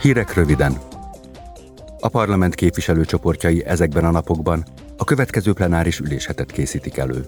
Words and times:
Hírek 0.00 0.34
röviden. 0.34 0.78
A 2.00 2.08
parlament 2.08 2.54
képviselőcsoportjai 2.54 3.64
ezekben 3.64 4.04
a 4.04 4.10
napokban 4.10 4.64
a 4.96 5.04
következő 5.04 5.52
plenáris 5.52 5.98
üléshetet 5.98 6.52
készítik 6.52 6.96
elő. 6.96 7.24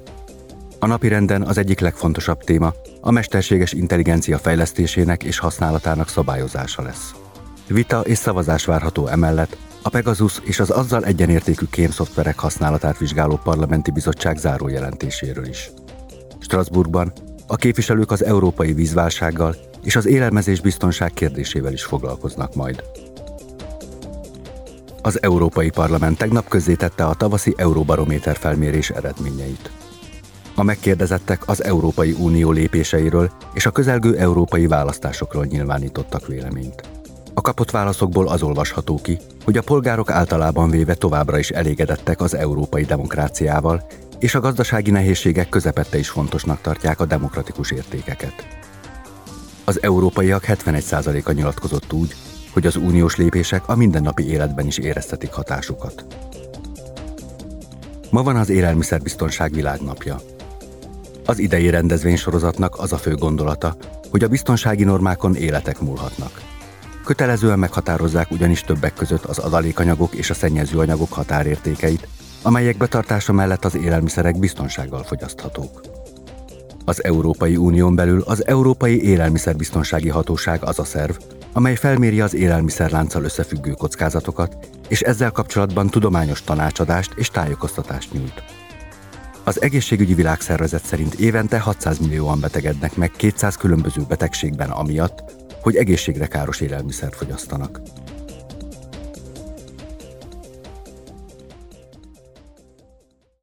A 0.79 0.87
napirenden 0.87 1.43
az 1.43 1.59
egyik 1.59 1.81
legfontosabb 1.81 2.39
téma 2.43 2.73
a 3.01 3.11
mesterséges 3.11 3.73
intelligencia 3.73 4.39
fejlesztésének 4.39 5.23
és 5.23 5.39
használatának 5.39 6.09
szabályozása 6.09 6.83
lesz. 6.83 7.15
Vita 7.67 8.01
és 8.01 8.19
szavazás 8.19 8.65
várható 8.65 9.07
emellett 9.07 9.57
a 9.83 9.89
Pegasus 9.89 10.41
és 10.45 10.61
az 10.61 10.71
azzal 10.71 11.05
egyenértékű 11.05 11.65
kémszoftverek 11.71 12.39
használatát 12.39 12.99
vizsgáló 12.99 13.41
parlamenti 13.45 13.91
bizottság 13.91 14.37
zárójelentéséről 14.37 15.47
is. 15.47 15.71
Strasbourgban 16.39 17.13
a 17.47 17.57
képviselők 17.57 18.11
az 18.11 18.25
európai 18.25 18.73
vízválsággal 18.73 19.57
és 19.89 19.97
az 19.97 20.07
élelmezés 20.07 20.61
biztonság 20.61 21.13
kérdésével 21.13 21.73
is 21.73 21.85
foglalkoznak 21.85 22.55
majd. 22.55 22.85
Az 25.03 25.23
Európai 25.23 25.71
Parlament 25.71 26.19
tegnap 26.19 26.49
közzétette 26.49 27.05
a 27.05 27.15
tavaszi 27.15 27.55
Euróbarométer 27.57 28.37
felmérés 28.37 28.91
eredményeit. 28.91 29.71
A 30.55 30.63
megkérdezettek 30.63 31.49
az 31.49 31.65
Európai 31.65 32.15
Unió 32.19 32.51
lépéseiről 32.51 33.31
és 33.55 33.67
a 33.67 33.71
közelgő 33.71 34.17
európai 34.17 34.67
választásokról 34.67 35.45
nyilvánítottak 35.45 36.27
véleményt. 36.27 36.83
A 37.35 37.41
kapott 37.41 37.71
válaszokból 37.71 38.29
az 38.29 38.43
olvasható 38.43 39.01
ki, 39.03 39.19
hogy 39.45 39.57
a 39.57 39.63
polgárok 39.63 40.11
általában 40.11 40.71
véve 40.71 40.95
továbbra 40.95 41.39
is 41.39 41.51
elégedettek 41.51 42.21
az 42.21 42.35
európai 42.35 42.85
demokráciával, 42.85 43.87
és 44.19 44.35
a 44.35 44.41
gazdasági 44.41 44.91
nehézségek 44.91 45.49
közepette 45.49 45.99
is 45.99 46.09
fontosnak 46.09 46.61
tartják 46.61 47.01
a 47.01 47.07
demokratikus 47.07 47.71
értékeket. 47.71 48.67
Az 49.69 49.83
európaiak 49.83 50.45
71%-a 50.47 51.33
nyilatkozott 51.33 51.93
úgy, 51.93 52.15
hogy 52.53 52.67
az 52.67 52.77
uniós 52.77 53.17
lépések 53.17 53.69
a 53.69 53.77
mindennapi 53.77 54.29
életben 54.29 54.67
is 54.67 54.79
éreztetik 54.79 55.33
hatásukat. 55.33 56.05
Ma 58.11 58.23
van 58.23 58.37
az 58.37 58.49
Élelmiszerbiztonság 58.49 59.53
világnapja. 59.53 60.21
Az 61.25 61.39
idei 61.39 61.71
rendezvénysorozatnak 61.71 62.79
az 62.79 62.93
a 62.93 62.97
fő 62.97 63.15
gondolata, 63.15 63.77
hogy 64.11 64.25
a 64.25 64.29
biztonsági 64.29 64.85
normákon 64.85 65.37
életek 65.37 65.81
múlhatnak. 65.81 66.43
Kötelezően 67.05 67.59
meghatározzák 67.59 68.31
ugyanis 68.31 68.61
többek 68.61 68.95
között 68.95 69.25
az 69.25 69.39
adalékanyagok 69.39 70.15
és 70.15 70.31
a 70.31 70.35
szennyezőanyagok 70.35 71.13
határértékeit, 71.13 72.09
amelyek 72.43 72.77
betartása 72.77 73.33
mellett 73.33 73.65
az 73.65 73.75
élelmiszerek 73.75 74.39
biztonsággal 74.39 75.03
fogyaszthatók. 75.03 75.88
Az 76.89 77.05
Európai 77.05 77.57
Unión 77.57 77.95
belül 77.95 78.23
az 78.27 78.47
Európai 78.47 79.03
Élelmiszerbiztonsági 79.03 80.09
Hatóság 80.09 80.63
az 80.63 80.79
a 80.79 80.85
szerv, 80.85 81.17
amely 81.53 81.75
felméri 81.75 82.21
az 82.21 82.35
élelmiszerlánccal 82.35 83.25
összefüggő 83.25 83.71
kockázatokat, 83.71 84.57
és 84.89 85.01
ezzel 85.01 85.31
kapcsolatban 85.31 85.89
tudományos 85.89 86.43
tanácsadást 86.43 87.13
és 87.17 87.29
tájékoztatást 87.29 88.13
nyújt. 88.13 88.43
Az 89.45 89.63
egészségügyi 89.63 90.15
világszervezet 90.15 90.85
szerint 90.85 91.15
évente 91.15 91.59
600 91.59 91.99
millióan 91.99 92.41
betegednek 92.41 92.97
meg 92.97 93.11
200 93.11 93.57
különböző 93.57 94.03
betegségben 94.09 94.71
amiatt, 94.71 95.25
hogy 95.63 95.77
egészségre 95.77 96.27
káros 96.27 96.61
élelmiszert 96.61 97.17
fogyasztanak. 97.17 97.81